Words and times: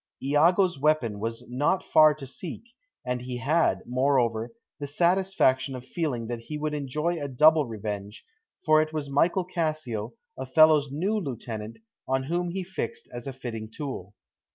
Iago's 0.23 0.79
weapon 0.79 1.19
was 1.19 1.47
not 1.47 1.83
far 1.85 2.15
to 2.15 2.25
seek, 2.25 2.63
and 3.05 3.21
he 3.21 3.37
had, 3.37 3.83
moreover, 3.85 4.51
the 4.79 4.87
satisfaction 4.87 5.75
of 5.75 5.85
feeling 5.85 6.25
that 6.25 6.39
he 6.39 6.57
would 6.57 6.73
enjoy 6.73 7.21
a 7.21 7.27
double 7.27 7.67
revenge, 7.67 8.25
for 8.65 8.81
it 8.81 8.91
was 8.93 9.11
Michael 9.11 9.45
Cassio, 9.45 10.15
Othello's 10.39 10.89
new 10.91 11.19
lieutenant, 11.19 11.77
on 12.07 12.23
whom 12.23 12.49
he 12.49 12.63
fixed 12.63 13.07
as 13.13 13.27
a 13.27 13.31
fitting 13.33 13.69
tool. 13.69 14.15